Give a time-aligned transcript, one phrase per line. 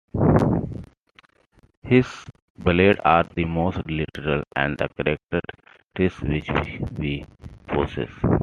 [1.83, 2.07] His
[2.57, 5.43] ballads are the most literal and characteristic
[5.95, 6.49] which
[6.97, 7.23] we
[7.67, 8.09] possess.